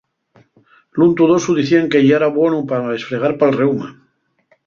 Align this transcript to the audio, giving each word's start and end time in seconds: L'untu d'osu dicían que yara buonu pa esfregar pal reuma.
L'untu 1.01 1.27
d'osu 1.31 1.55
dicían 1.59 1.91
que 1.91 2.01
yara 2.07 2.31
buonu 2.39 2.59
pa 2.71 2.79
esfregar 2.97 3.33
pal 3.39 3.51
reuma. 3.61 3.87